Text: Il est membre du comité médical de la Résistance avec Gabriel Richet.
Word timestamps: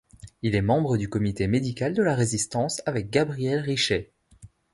Il 0.41 0.55
est 0.55 0.63
membre 0.63 0.97
du 0.97 1.09
comité 1.09 1.45
médical 1.45 1.93
de 1.93 2.01
la 2.01 2.15
Résistance 2.15 2.81
avec 2.87 3.11
Gabriel 3.11 3.59
Richet. 3.59 4.11